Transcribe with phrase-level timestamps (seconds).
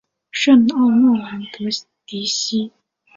[0.31, 1.65] 圣奥诺兰德
[2.07, 2.71] 迪西。